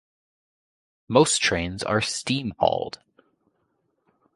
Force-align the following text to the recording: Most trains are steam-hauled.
Most 1.07 1.43
trains 1.43 1.83
are 1.83 2.01
steam-hauled. 2.01 3.01